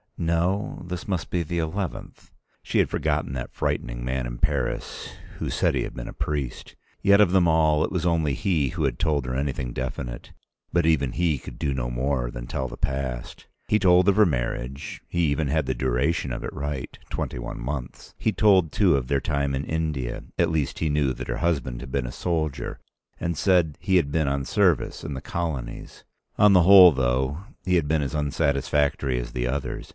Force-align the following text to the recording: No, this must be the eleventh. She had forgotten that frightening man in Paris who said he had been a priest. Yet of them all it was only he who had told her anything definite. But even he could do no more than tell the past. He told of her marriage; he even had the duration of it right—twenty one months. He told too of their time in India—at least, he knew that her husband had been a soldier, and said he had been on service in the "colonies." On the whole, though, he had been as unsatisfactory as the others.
No, 0.17 0.83
this 0.87 1.07
must 1.07 1.29
be 1.31 1.41
the 1.41 1.57
eleventh. 1.57 2.31
She 2.61 2.77
had 2.77 2.89
forgotten 2.91 3.33
that 3.33 3.53
frightening 3.53 4.05
man 4.05 4.27
in 4.27 4.37
Paris 4.37 5.13
who 5.37 5.49
said 5.49 5.73
he 5.73 5.81
had 5.83 5.95
been 5.95 6.07
a 6.07 6.13
priest. 6.13 6.75
Yet 7.01 7.19
of 7.19 7.31
them 7.31 7.47
all 7.47 7.83
it 7.83 7.91
was 7.91 8.05
only 8.05 8.33
he 8.35 8.69
who 8.69 8.83
had 8.83 8.99
told 8.99 9.25
her 9.25 9.35
anything 9.35 9.73
definite. 9.73 10.31
But 10.71 10.85
even 10.85 11.13
he 11.13 11.39
could 11.39 11.57
do 11.57 11.73
no 11.73 11.89
more 11.89 12.29
than 12.29 12.45
tell 12.45 12.67
the 12.67 12.77
past. 12.77 13.47
He 13.67 13.79
told 13.79 14.07
of 14.09 14.15
her 14.15 14.25
marriage; 14.25 15.01
he 15.07 15.21
even 15.27 15.47
had 15.47 15.65
the 15.67 15.73
duration 15.73 16.31
of 16.31 16.43
it 16.43 16.53
right—twenty 16.53 17.39
one 17.39 17.59
months. 17.59 18.13
He 18.19 18.31
told 18.31 18.71
too 18.71 18.95
of 18.97 19.07
their 19.07 19.21
time 19.21 19.55
in 19.55 19.63
India—at 19.65 20.51
least, 20.51 20.79
he 20.79 20.89
knew 20.89 21.13
that 21.13 21.29
her 21.29 21.37
husband 21.37 21.81
had 21.81 21.91
been 21.91 22.07
a 22.07 22.11
soldier, 22.11 22.79
and 23.19 23.35
said 23.35 23.75
he 23.79 23.95
had 23.95 24.11
been 24.11 24.27
on 24.27 24.45
service 24.45 25.03
in 25.03 25.13
the 25.15 25.21
"colonies." 25.21 26.03
On 26.37 26.53
the 26.53 26.61
whole, 26.63 26.91
though, 26.91 27.39
he 27.65 27.75
had 27.75 27.87
been 27.87 28.01
as 28.03 28.13
unsatisfactory 28.15 29.17
as 29.19 29.31
the 29.33 29.47
others. 29.47 29.89